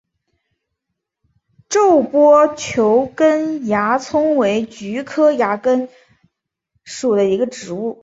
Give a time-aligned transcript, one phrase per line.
[1.69, 5.89] 皱波球根鸦葱为菊科鸦葱
[6.83, 7.99] 属的植物。